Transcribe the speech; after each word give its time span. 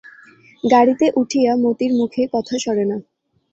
গাড়িতে 0.63 1.05
উঠিয়া 1.15 1.51
মতির 1.63 1.91
মুখে 1.99 2.23
কথা 2.33 2.55
সরে 2.63 2.85
না। 2.85 2.97